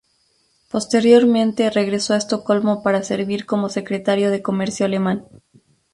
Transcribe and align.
Posteriormente 0.71 1.69
regresó 1.69 2.15
a 2.15 2.17
Estocolmo 2.17 2.81
para 2.81 3.03
servir 3.03 3.45
como 3.45 3.69
secretario 3.69 4.31
de 4.31 4.41
comercio 4.41 4.87
alemán. 4.87 5.27